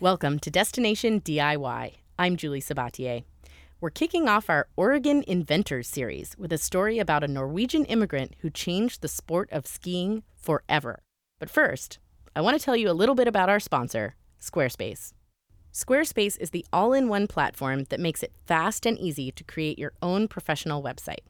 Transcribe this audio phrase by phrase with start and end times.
[0.00, 1.94] Welcome to Destination DIY.
[2.18, 3.22] I'm Julie Sabatier.
[3.80, 8.50] We're kicking off our Oregon Inventors series with a story about a Norwegian immigrant who
[8.50, 11.00] changed the sport of skiing forever.
[11.38, 12.00] But first,
[12.34, 15.12] I want to tell you a little bit about our sponsor, Squarespace.
[15.72, 19.78] Squarespace is the all in one platform that makes it fast and easy to create
[19.78, 21.22] your own professional website.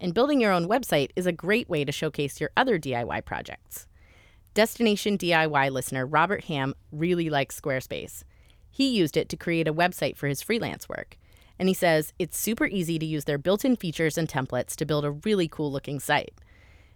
[0.00, 3.86] And building your own website is a great way to showcase your other DIY projects.
[4.52, 8.24] Destination DIY listener Robert Ham really likes Squarespace.
[8.68, 11.16] He used it to create a website for his freelance work.
[11.58, 14.84] And he says it's super easy to use their built in features and templates to
[14.84, 16.34] build a really cool looking site.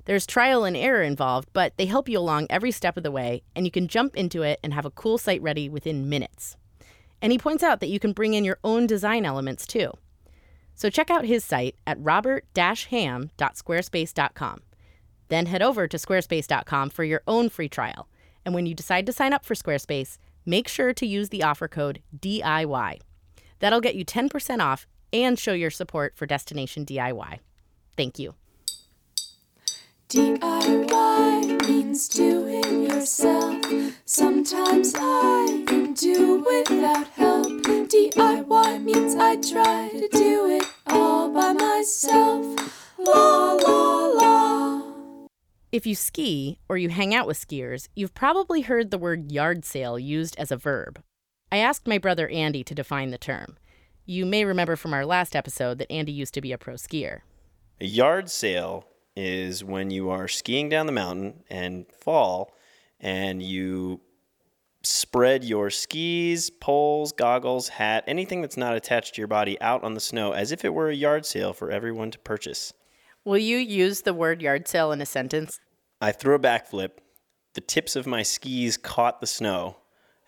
[0.06, 3.42] There's trial and error involved, but they help you along every step of the way,
[3.54, 6.56] and you can jump into it and have a cool site ready within minutes.
[7.22, 9.92] And he points out that you can bring in your own design elements too.
[10.74, 14.60] So check out his site at robert-ham.squarespace.com.
[15.34, 18.08] Then head over to squarespace.com for your own free trial.
[18.44, 20.16] And when you decide to sign up for Squarespace,
[20.46, 23.00] make sure to use the offer code DIY.
[23.58, 27.40] That'll get you 10% off and show your support for Destination DIY.
[27.96, 28.36] Thank you.
[30.08, 31.43] DIY
[45.84, 49.66] If you ski or you hang out with skiers, you've probably heard the word yard
[49.66, 51.02] sale used as a verb.
[51.52, 53.58] I asked my brother Andy to define the term.
[54.06, 57.20] You may remember from our last episode that Andy used to be a pro skier.
[57.82, 62.54] A yard sale is when you are skiing down the mountain and fall
[62.98, 64.00] and you
[64.82, 69.92] spread your skis, poles, goggles, hat, anything that's not attached to your body out on
[69.92, 72.72] the snow as if it were a yard sale for everyone to purchase.
[73.22, 75.60] Will you use the word yard sale in a sentence?
[76.04, 76.98] I threw a backflip.
[77.54, 79.78] The tips of my skis caught the snow,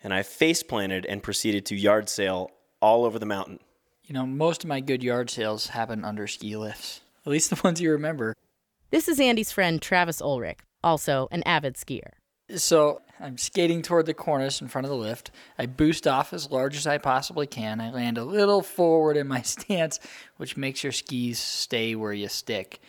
[0.03, 2.49] and I face planted and proceeded to yard sale
[2.81, 3.59] all over the mountain.
[4.03, 7.01] You know, most of my good yard sales happen under ski lifts.
[7.27, 8.33] At least the ones you remember.
[8.89, 12.13] This is Andy's friend Travis Ulrich, also an avid skier.
[12.55, 15.29] So I'm skating toward the cornice in front of the lift.
[15.59, 17.79] I boost off as large as I possibly can.
[17.81, 19.99] I land a little forward in my stance,
[20.37, 22.79] which makes your skis stay where you stick.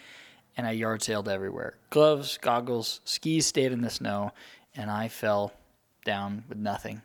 [0.59, 1.75] And I yard sailed everywhere.
[1.89, 4.33] Gloves, goggles, skis stayed in the snow,
[4.75, 5.53] and I fell
[6.05, 7.01] down with nothing.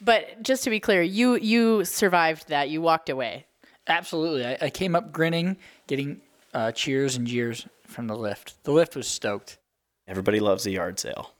[0.00, 2.68] But just to be clear, you you survived that.
[2.68, 3.46] You walked away.
[3.88, 4.44] Absolutely.
[4.44, 5.56] I, I came up grinning,
[5.86, 6.20] getting
[6.52, 8.62] uh, cheers and jeers from the lift.
[8.64, 9.58] The lift was stoked.
[10.06, 11.32] Everybody loves a yard sale.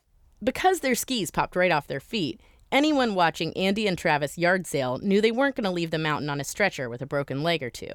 [0.42, 4.98] Because their skis popped right off their feet, anyone watching Andy and Travis yard sale
[4.98, 7.62] knew they weren't going to leave the mountain on a stretcher with a broken leg
[7.62, 7.92] or two.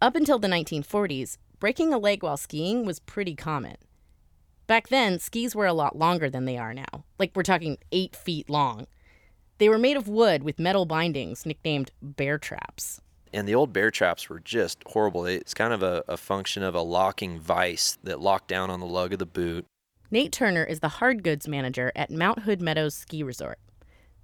[0.00, 3.76] Up until the 1940s, breaking a leg while skiing was pretty common.
[4.66, 7.04] Back then, skis were a lot longer than they are now.
[7.20, 8.88] Like, we're talking eight feet long.
[9.58, 13.00] They were made of wood with metal bindings, nicknamed bear traps.
[13.32, 15.24] And the old bear traps were just horrible.
[15.24, 18.86] It's kind of a, a function of a locking vise that locked down on the
[18.86, 19.64] lug of the boot.
[20.10, 23.60] Nate Turner is the hard goods manager at Mount Hood Meadows Ski Resort.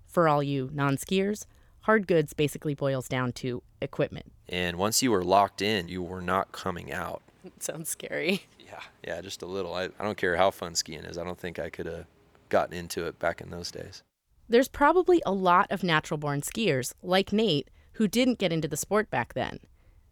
[0.08, 1.46] For all you non skiers,
[1.82, 4.32] hard goods basically boils down to equipment.
[4.48, 7.22] And once you were locked in, you were not coming out.
[7.60, 8.42] sounds scary.
[8.58, 9.74] Yeah, yeah, just a little.
[9.74, 11.18] I, I don't care how fun skiing is.
[11.18, 12.06] I don't think I could have
[12.48, 14.02] gotten into it back in those days.
[14.48, 18.76] There's probably a lot of natural born skiers, like Nate, who didn't get into the
[18.76, 19.60] sport back then.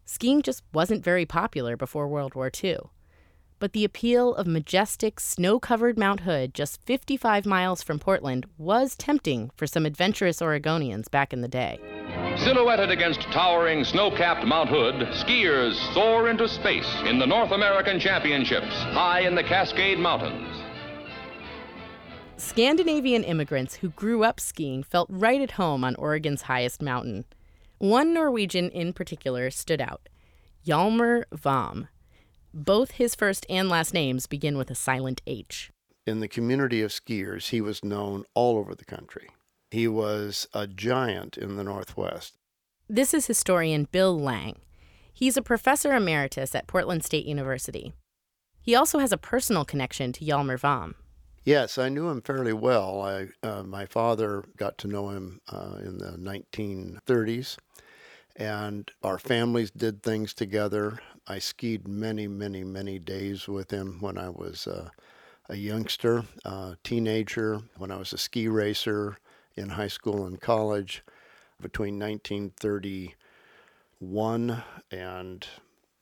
[0.05, 2.77] Skiing just wasn't very popular before World War II.
[3.59, 8.95] But the appeal of majestic, snow covered Mount Hood, just 55 miles from Portland, was
[8.95, 11.79] tempting for some adventurous Oregonians back in the day.
[12.39, 17.99] Silhouetted against towering snow capped Mount Hood, skiers soar into space in the North American
[17.99, 20.63] Championships, high in the Cascade Mountains.
[22.37, 27.25] Scandinavian immigrants who grew up skiing felt right at home on Oregon's highest mountain.
[27.79, 30.07] One Norwegian in particular stood out
[30.65, 31.87] Hjalmar Hvam.
[32.53, 35.71] Both his first and last names begin with a silent H.
[36.05, 39.27] In the community of skiers, he was known all over the country.
[39.69, 42.35] He was a giant in the Northwest.
[42.89, 44.59] This is historian Bill Lang.
[45.13, 47.93] He's a professor emeritus at Portland State University.
[48.61, 50.93] He also has a personal connection to Hjalmar Hvam.
[51.43, 53.01] Yes, I knew him fairly well.
[53.01, 57.57] I, uh, my father got to know him uh, in the 1930s,
[58.35, 60.99] and our families did things together.
[61.25, 64.89] I skied many, many, many days with him when I was uh,
[65.49, 69.17] a youngster, a teenager, when I was a ski racer
[69.57, 71.03] in high school and college.
[71.59, 75.47] Between 1931 and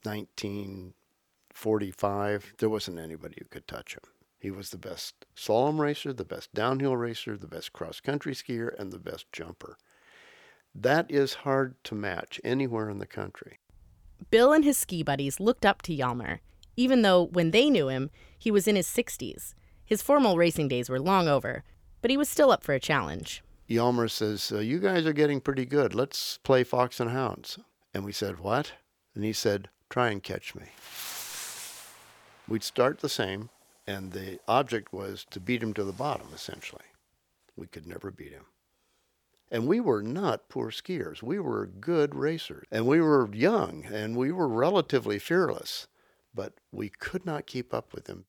[0.03, 4.03] 1945, there wasn't anybody who could touch him.
[4.37, 8.69] He was the best slalom racer, the best downhill racer, the best cross country skier,
[8.77, 9.77] and the best jumper.
[10.75, 13.59] That is hard to match anywhere in the country.
[14.29, 16.39] Bill and his ski buddies looked up to Hjalmar,
[16.75, 19.53] even though when they knew him, he was in his 60s.
[19.85, 21.63] His formal racing days were long over,
[22.01, 23.43] but he was still up for a challenge.
[23.69, 25.95] Hjalmar says, uh, You guys are getting pretty good.
[25.95, 27.57] Let's play Fox and Hounds.
[27.93, 28.73] And we said, What?
[29.15, 30.65] And he said, Try and catch me.
[32.47, 33.49] We'd start the same,
[33.87, 36.83] and the object was to beat him to the bottom, essentially.
[37.55, 38.45] We could never beat him.
[39.51, 41.23] And we were not poor skiers.
[41.23, 42.67] We were good racers.
[42.71, 45.87] And we were young and we were relatively fearless,
[46.33, 48.25] but we could not keep up with him.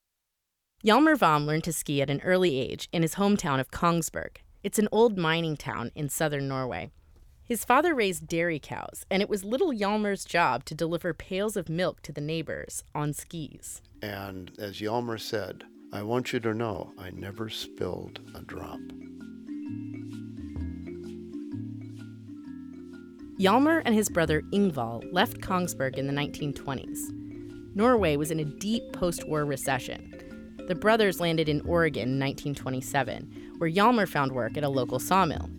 [0.84, 4.36] Hjalmar Hvam learned to ski at an early age in his hometown of Kongsberg.
[4.62, 6.90] It's an old mining town in southern Norway.
[7.44, 11.68] His father raised dairy cows, and it was little Hjalmar's job to deliver pails of
[11.68, 13.80] milk to the neighbors on skis.
[14.02, 15.62] And as Hjalmar said,
[15.92, 18.80] I want you to know I never spilled a drop.
[23.38, 26.98] Hjalmar and his brother Ingvald left Kongsberg in the 1920s.
[27.76, 30.12] Norway was in a deep post war recession.
[30.66, 35.50] The brothers landed in Oregon in 1927, where Hjalmar found work at a local sawmill.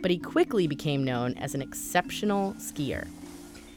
[0.00, 3.06] But he quickly became known as an exceptional skier.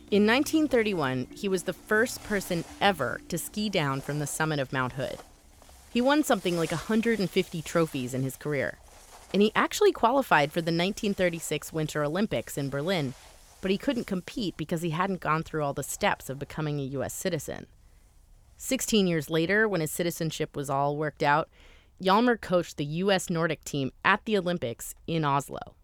[0.09, 4.73] In 1931, he was the first person ever to ski down from the summit of
[4.73, 5.17] Mount Hood.
[5.91, 8.77] He won something like 150 trophies in his career,
[9.33, 13.13] and he actually qualified for the 1936 Winter Olympics in Berlin
[13.61, 16.83] but he couldn't compete because he hadn't gone through all the steps of becoming a
[16.83, 17.13] U.S.
[17.13, 17.67] citizen.
[18.57, 21.49] 16 years later, when his citizenship was all worked out,
[22.01, 23.29] Hjalmar coached the U.S.
[23.29, 25.75] Nordic team at the Olympics in Oslo.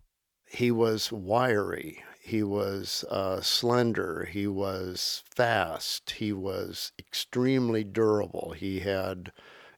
[0.48, 2.04] He was wiry.
[2.22, 4.30] He was uh, slender.
[4.32, 6.12] He was fast.
[6.12, 8.54] He was extremely durable.
[8.56, 9.32] He had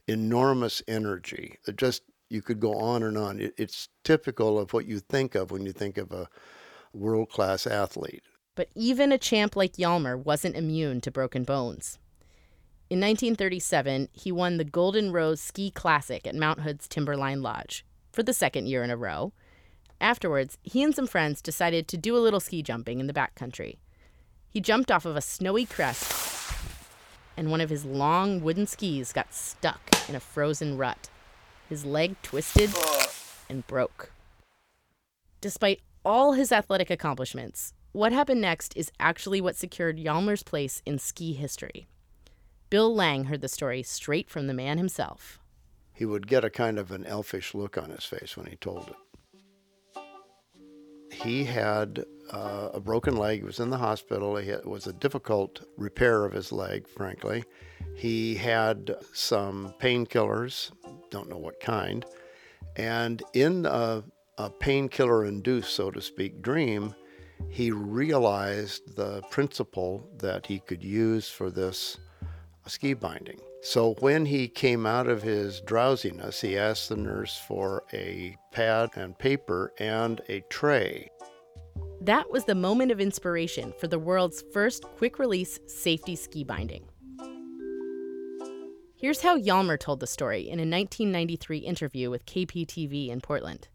[0.08, 1.58] enormous energy.
[1.66, 3.40] It just you could go on and on.
[3.40, 6.28] It, it's typical of what you think of when you think of a
[6.94, 8.24] world class athlete.
[8.56, 12.00] But even a champ like Hjalmar wasn't immune to broken bones.
[12.96, 17.84] In 1937, he won the Golden Rose Ski Classic at Mount Hood's Timberline Lodge
[18.14, 19.34] for the second year in a row.
[20.00, 23.80] Afterwards, he and some friends decided to do a little ski jumping in the backcountry.
[24.48, 26.10] He jumped off of a snowy crest,
[27.36, 31.10] and one of his long wooden skis got stuck in a frozen rut.
[31.68, 32.70] His leg twisted
[33.50, 34.14] and broke.
[35.42, 40.98] Despite all his athletic accomplishments, what happened next is actually what secured Hjalmar's place in
[40.98, 41.90] ski history.
[42.70, 45.40] Bill Lang heard the story straight from the man himself.
[45.94, 48.90] He would get a kind of an elfish look on his face when he told
[48.90, 48.96] it.
[51.14, 53.40] He had uh, a broken leg.
[53.40, 54.36] He was in the hospital.
[54.36, 57.44] Had, it was a difficult repair of his leg, frankly.
[57.96, 60.72] He had some painkillers,
[61.12, 62.06] don't know what kind.
[62.76, 64.04] And in a
[64.38, 66.94] a painkiller induced, so to speak, dream,
[67.50, 71.98] he realized the principle that he could use for this
[72.68, 73.40] ski binding.
[73.62, 78.92] So when he came out of his drowsiness, he asked the nurse for a pad
[78.96, 81.10] and paper and a tray.
[82.02, 86.86] That was the moment of inspiration for the world's first quick release safety ski binding.
[88.98, 93.68] Here's how Hjalmar told the story in a 1993 interview with KPTV in Portland.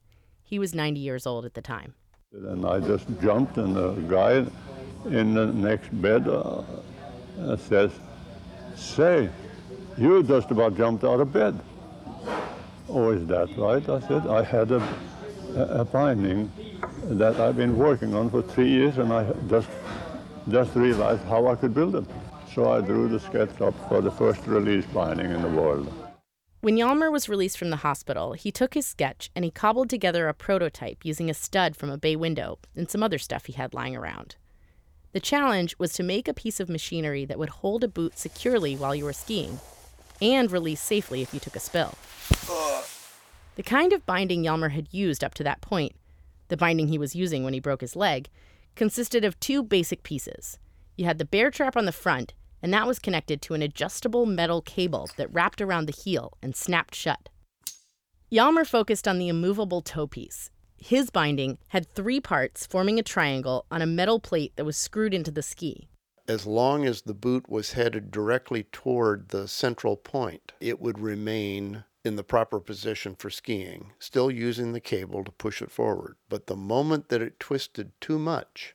[0.42, 1.94] He was 90 years old at the time.
[2.32, 4.46] And I just jumped, and the guy
[5.06, 6.62] in the next bed uh,
[7.56, 7.92] says,
[8.80, 9.28] Say,
[9.98, 11.60] you just about jumped out of bed.
[12.88, 13.86] Oh, is that right?
[13.86, 14.82] I said, I had a,
[15.54, 16.50] a binding
[17.04, 19.68] that I've been working on for three years, and I just,
[20.48, 22.04] just realized how I could build it.
[22.54, 25.92] So I drew the sketch up for the first release binding in the world.
[26.62, 30.26] When Hjalmar was released from the hospital, he took his sketch and he cobbled together
[30.26, 33.74] a prototype using a stud from a bay window and some other stuff he had
[33.74, 34.36] lying around.
[35.12, 38.76] The challenge was to make a piece of machinery that would hold a boot securely
[38.76, 39.58] while you were skiing
[40.22, 41.94] and release safely if you took a spill.
[43.56, 45.92] The kind of binding Hjalmar had used up to that point,
[46.48, 48.28] the binding he was using when he broke his leg,
[48.76, 50.58] consisted of two basic pieces.
[50.96, 54.26] You had the bear trap on the front and that was connected to an adjustable
[54.26, 57.28] metal cable that wrapped around the heel and snapped shut.
[58.30, 60.50] Hjalmar focused on the immovable toe piece.
[60.80, 65.12] His binding had three parts forming a triangle on a metal plate that was screwed
[65.12, 65.88] into the ski.
[66.26, 71.84] As long as the boot was headed directly toward the central point, it would remain
[72.02, 76.16] in the proper position for skiing, still using the cable to push it forward.
[76.28, 78.74] But the moment that it twisted too much,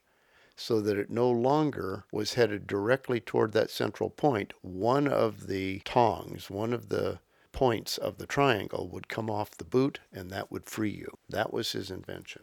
[0.56, 4.14] so that it no longer was headed directly toward that central.
[4.62, 7.20] One of the tongs, one of the
[7.56, 11.08] points of the triangle would come off the boot and that would free you.
[11.30, 12.42] That was his invention.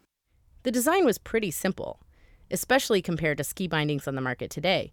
[0.62, 2.00] The design was pretty simple,
[2.50, 4.90] especially compared to ski bindings on the market today.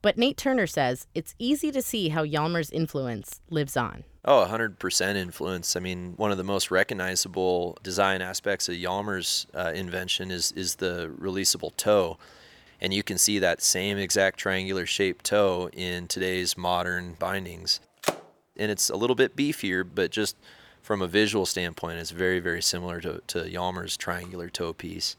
[0.00, 4.04] But Nate Turner says it's easy to see how Hjalmar's influence lives on.
[4.24, 5.76] Oh, 100% influence.
[5.76, 10.76] I mean, one of the most recognizable design aspects of Hjalmar's uh, invention is, is
[10.76, 12.16] the releasable toe.
[12.80, 17.80] And you can see that same exact triangular shaped toe in today's modern bindings.
[18.58, 20.36] And it's a little bit beefier, but just
[20.82, 25.16] from a visual standpoint, it's very, very similar to, to Hjalmar's triangular toe piece.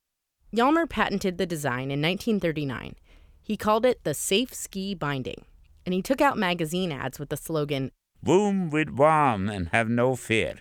[0.53, 2.95] Hjalmar patented the design in 1939.
[3.41, 5.45] He called it the Safe Ski Binding,
[5.85, 7.91] and he took out magazine ads with the slogan,
[8.21, 10.55] Boom with Hvam and have no fear.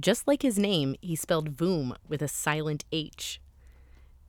[0.00, 3.40] Just like his name, he spelled Hvoom with a silent H.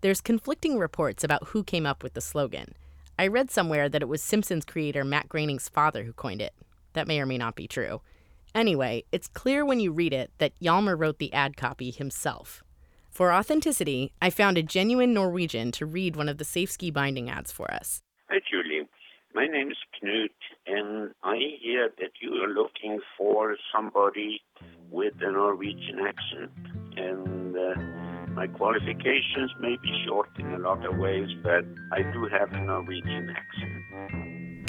[0.02, 2.76] There's conflicting reports about who came up with the slogan.
[3.18, 6.54] I read somewhere that it was Simpsons creator Matt Groening's father who coined it.
[6.94, 8.02] That may or may not be true.
[8.56, 12.64] Anyway, it's clear when you read it that Hjalmar wrote the ad copy himself.
[13.10, 17.30] For authenticity, I found a genuine Norwegian to read one of the safe ski binding
[17.30, 18.02] ads for us.
[18.30, 18.88] Hi, Julie.
[19.34, 20.30] My name is Knut,
[20.66, 24.42] and I hear that you are looking for somebody
[24.90, 26.52] with a Norwegian accent.
[26.98, 32.28] And uh, my qualifications may be short in a lot of ways, but I do
[32.32, 33.79] have a Norwegian accent.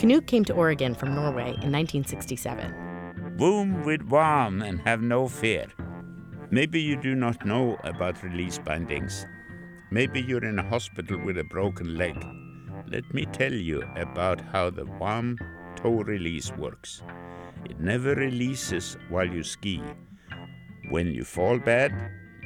[0.00, 3.36] Knut came to Oregon from Norway in 1967.
[3.36, 5.66] Boom with Hvam and have no fear.
[6.50, 9.26] Maybe you do not know about release bindings.
[9.90, 12.16] Maybe you're in a hospital with a broken leg.
[12.88, 15.36] Let me tell you about how the Hvam
[15.76, 17.02] toe release works.
[17.66, 19.82] It never releases while you ski.
[20.88, 21.92] When you fall bad,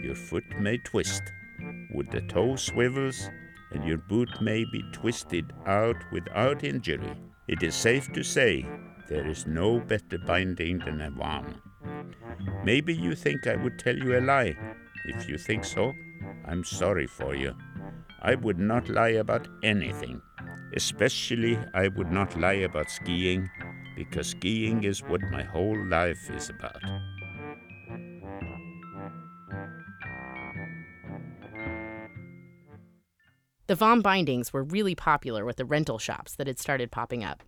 [0.03, 1.23] your foot may twist.
[1.95, 3.31] With the toe swivels,
[3.71, 7.15] and your boot may be twisted out without injury.
[7.47, 8.65] It is safe to say
[9.09, 11.61] there is no better binding than a Hvam.
[12.65, 14.57] Maybe you think I would tell you a lie.
[15.05, 15.93] If you think so,
[16.47, 17.55] I'm sorry for you.
[18.23, 20.23] I would not lie about anything.
[20.75, 23.51] Especially, I would not lie about skiing,
[23.95, 26.83] because skiing is what my whole life is about.
[33.67, 37.43] The Hvam bindings were really popular with the rental shops that had started popping up.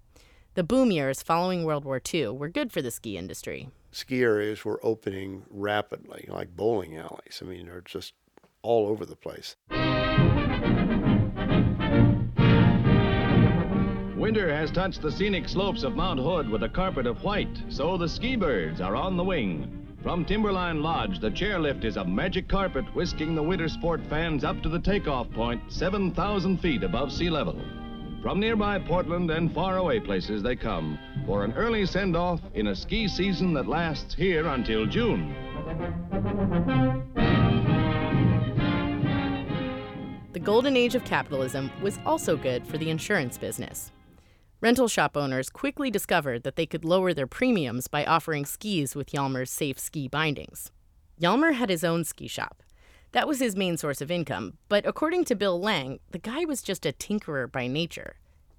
[0.55, 3.69] The boom years following World War II were good for the ski industry.
[3.91, 7.43] Ski areas were opening rapidly, like bowling alleys.
[7.43, 8.15] I mean, they're just
[8.63, 9.57] all over the place.
[14.17, 17.99] Winter has touched the scenic slopes of Mount Hood with a carpet of white, so
[17.99, 19.86] the ski birds are on the wing.
[20.07, 24.63] From Timberline Lodge, the chairlift is a magic carpet whisking the winter sport fans up
[24.63, 27.61] to the takeoff point 7,000 feet above sea level.
[28.23, 30.97] From nearby Portland and faraway places they come
[31.27, 35.35] for an early send-off in a ski season that lasts here until June.
[40.33, 43.91] The golden age of capitalism was also good for the insurance business.
[44.63, 49.11] Rental shop owners quickly discovered that they could lower their premiums by offering skis with
[49.11, 50.73] Hjalmar's safe ski bindings.
[51.21, 52.63] Hjalmar had his own ski shop.
[53.13, 56.63] That was his main source of income, but according to Bill Lang, the guy was
[56.63, 58.17] just a tinkerer by nature.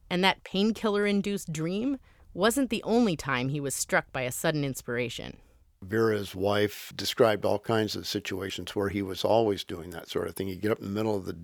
[0.09, 1.97] And that painkiller induced dream
[2.33, 5.37] wasn't the only time he was struck by a sudden inspiration.
[5.81, 10.35] Vera's wife described all kinds of situations where he was always doing that sort of
[10.35, 10.47] thing.
[10.47, 11.37] He'd get up in the middle of the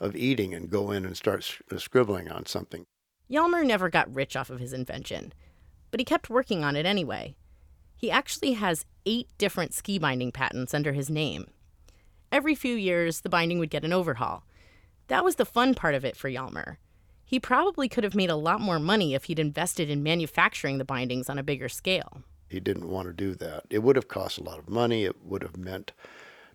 [0.00, 2.84] of eating and go in and start uh, scribbling on something.
[3.30, 5.32] Hjalmar never got rich off of his invention,
[5.90, 7.36] but he kept working on it anyway.
[7.96, 11.48] He actually has eight different ski binding patents under his name.
[12.30, 14.44] Every few years, the binding would get an overhaul.
[15.08, 16.76] That was the fun part of it for Hjalmar.
[17.24, 20.84] He probably could have made a lot more money if he'd invested in manufacturing the
[20.84, 22.22] bindings on a bigger scale.
[22.48, 23.64] He didn't want to do that.
[23.70, 25.04] It would have cost a lot of money.
[25.04, 25.92] It would have meant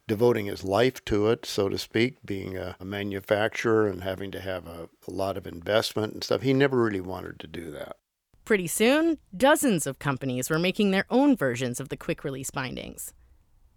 [0.09, 4.41] devoting his life to it, so to speak, being a, a manufacturer and having to
[4.41, 6.41] have a, a lot of investment and stuff.
[6.41, 7.95] He never really wanted to do that.
[8.43, 13.13] Pretty soon, dozens of companies were making their own versions of the quick release bindings.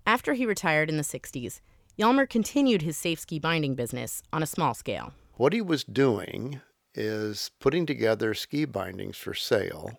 [0.07, 1.61] After he retired in the 60s,
[1.99, 5.13] Hjalmar continued his safe ski binding business on a small scale.
[5.35, 6.63] What he was doing
[6.95, 9.99] is putting together ski bindings for sale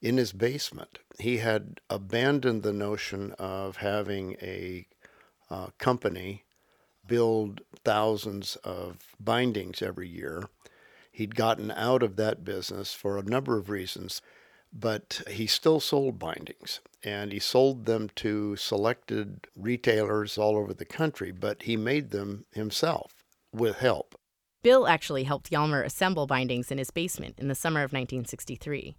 [0.00, 1.00] in his basement.
[1.18, 4.86] He had abandoned the notion of having a
[5.50, 6.44] uh, company
[7.06, 10.44] build thousands of bindings every year.
[11.10, 14.20] He'd gotten out of that business for a number of reasons,
[14.72, 20.84] but he still sold bindings and he sold them to selected retailers all over the
[20.84, 24.14] country, but he made them himself with help.
[24.62, 28.96] Bill actually helped Hjalmar assemble bindings in his basement in the summer of 1963.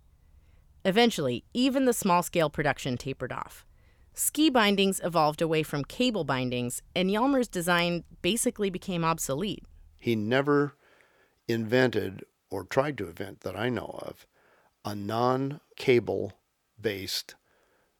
[0.85, 3.65] Eventually, even the small scale production tapered off.
[4.13, 9.63] Ski bindings evolved away from cable bindings, and Hjalmar's design basically became obsolete.
[9.97, 10.75] He never
[11.47, 14.25] invented or tried to invent that I know of
[14.85, 16.33] a non cable
[16.79, 17.35] based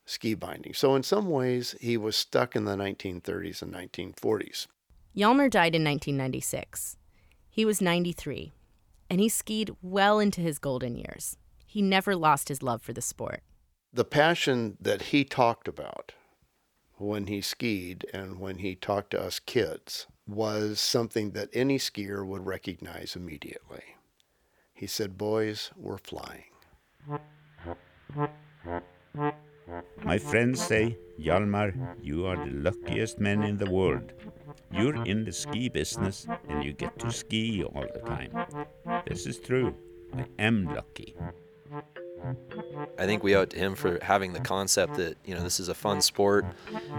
[0.05, 0.73] ski binding.
[0.73, 4.67] So, in some ways, he was stuck in the 1930s and 1940s.
[5.15, 6.97] Hjalmar died in 1996.
[7.49, 8.53] He was 93,
[9.09, 11.37] and he skied well into his golden years.
[11.65, 13.41] He never lost his love for the sport.
[13.91, 16.13] The passion that he talked about
[16.97, 22.25] when he skied and when he talked to us kids was something that any skier
[22.25, 23.83] would recognize immediately.
[24.73, 26.43] He said, Boys, we're flying.
[30.03, 34.13] My friends say, Hjalmar, you are the luckiest man in the world.
[34.71, 38.31] You're in the ski business and you get to ski all the time.
[39.07, 39.73] This is true.
[40.15, 41.15] I am lucky.
[42.97, 45.59] I think we owe it to him for having the concept that you know this
[45.59, 46.45] is a fun sport,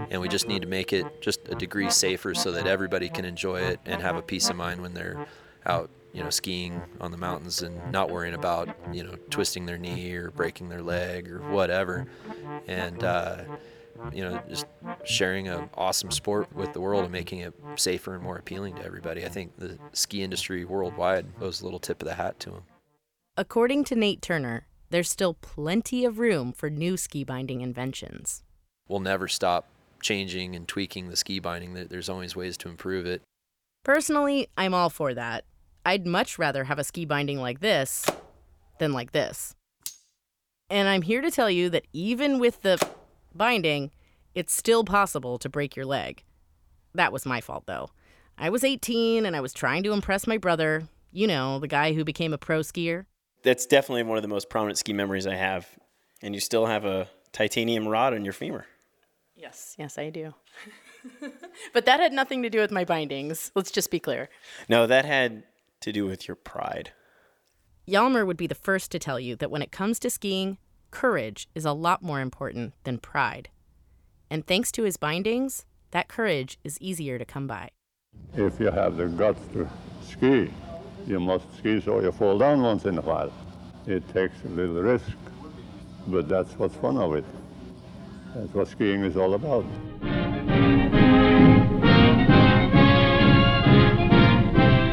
[0.09, 3.25] and we just need to make it just a degree safer so that everybody can
[3.25, 5.25] enjoy it and have a peace of mind when they're
[5.65, 9.77] out, you know, skiing on the mountains and not worrying about you know twisting their
[9.77, 12.07] knee or breaking their leg or whatever,
[12.67, 13.43] and uh,
[14.11, 14.65] you know just
[15.03, 18.83] sharing an awesome sport with the world and making it safer and more appealing to
[18.83, 19.25] everybody.
[19.25, 22.63] I think the ski industry worldwide owes a little tip of the hat to him.
[23.37, 28.43] According to Nate Turner, there's still plenty of room for new ski binding inventions.
[28.87, 29.67] We'll never stop
[30.01, 31.73] changing and tweaking the ski binding.
[31.73, 33.21] There's always ways to improve it.
[33.83, 35.45] Personally, I'm all for that.
[35.85, 38.05] I'd much rather have a ski binding like this
[38.79, 39.55] than like this.
[40.69, 42.79] And I'm here to tell you that even with the
[43.33, 43.91] binding,
[44.35, 46.23] it's still possible to break your leg.
[46.93, 47.89] That was my fault, though.
[48.37, 51.93] I was 18 and I was trying to impress my brother, you know, the guy
[51.93, 53.05] who became a pro skier
[53.43, 55.67] that's definitely one of the most prominent ski memories I have.
[56.21, 58.65] And you still have a titanium rod in your femur.
[59.35, 60.33] Yes, yes, I do.
[61.73, 63.51] but that had nothing to do with my bindings.
[63.55, 64.29] Let's just be clear.
[64.69, 65.43] No, that had
[65.81, 66.91] to do with your pride.
[67.87, 70.59] Hjalmar would be the first to tell you that when it comes to skiing,
[70.91, 73.49] courage is a lot more important than pride.
[74.29, 77.71] And thanks to his bindings, that courage is easier to come by.
[78.35, 79.67] If you have the guts to
[80.07, 80.51] ski,
[81.07, 83.31] you must ski so you fall down once in a while.
[83.87, 85.11] It takes a little risk,
[86.07, 87.25] but that's what's fun of it.
[88.35, 89.65] That's what skiing is all about.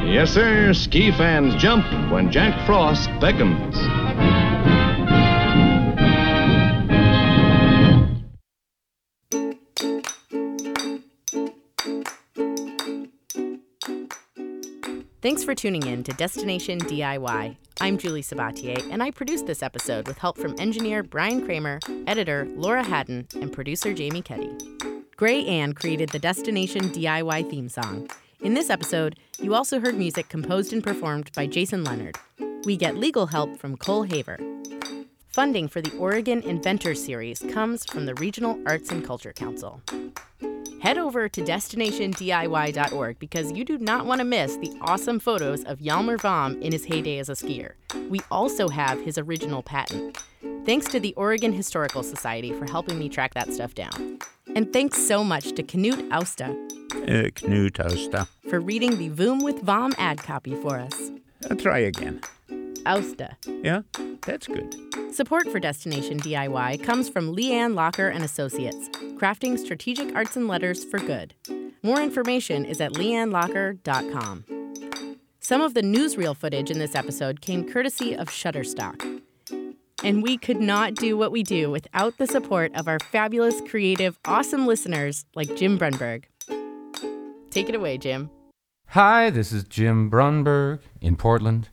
[0.07, 3.98] Yes, sir, ski fans jump when Jack Frost beckons.
[15.21, 17.57] Thanks for tuning in to Destination DIY.
[17.81, 22.47] I'm Julie Sabatier, and I produced this episode with help from engineer Brian Kramer, editor
[22.55, 24.57] Laura Haddon, and producer Jamie Keddy.
[25.17, 28.09] Gray Ann created the Destination DIY theme song.
[28.43, 32.17] In this episode, you also heard music composed and performed by Jason Leonard.
[32.65, 34.39] We get legal help from Cole Haver.
[35.29, 39.81] Funding for the Oregon Inventor Series comes from the Regional Arts and Culture Council
[40.81, 45.79] head over to destinationdiy.org because you do not want to miss the awesome photos of
[45.81, 47.73] Hjalmar Hvam in his heyday as a skier.
[48.09, 50.19] We also have his original patent.
[50.65, 54.19] Thanks to the Oregon Historical Society for helping me track that stuff down.
[54.55, 56.47] And thanks so much to Knut Austa.
[56.95, 58.29] Uh, Knut Austa.
[58.49, 61.11] For reading the Hvoom with Hvam ad copy for us.
[61.51, 62.21] I'll try again.
[62.87, 63.37] Austa.
[63.63, 63.83] Yeah,
[64.23, 64.88] that's good.
[65.13, 70.85] Support for Destination DIY comes from Leanne Locker and Associates, crafting strategic arts and letters
[70.85, 71.35] for good.
[71.83, 74.45] More information is at leannelocker.com.
[75.41, 79.23] Some of the newsreel footage in this episode came courtesy of Shutterstock.
[80.05, 84.19] And we could not do what we do without the support of our fabulous, creative,
[84.27, 86.25] awesome listeners like Jim Brunberg.
[87.51, 88.31] Take it away, Jim.
[88.89, 91.71] Hi, this is Jim Brunberg in Portland.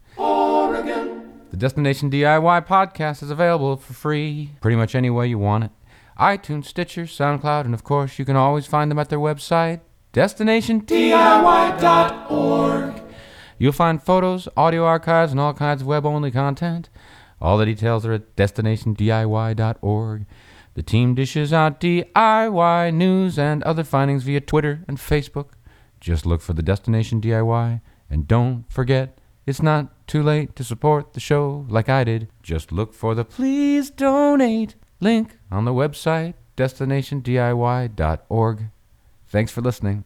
[1.55, 5.71] The Destination DIY podcast is available for free pretty much any way you want it.
[6.19, 9.79] iTunes, Stitcher, SoundCloud, and of course, you can always find them at their website,
[10.11, 13.01] destinationdiy.org.
[13.57, 16.89] You'll find photos, audio archives, and all kinds of web only content.
[17.39, 20.25] All the details are at destinationdiy.org.
[20.73, 25.51] The team dishes out DIY news and other findings via Twitter and Facebook.
[26.01, 31.13] Just look for the Destination DIY and don't forget it's not too late to support
[31.13, 32.29] the show like I did.
[32.41, 38.61] Just look for the Please Donate link on the website destinationdiy.org.
[39.27, 40.05] Thanks for listening.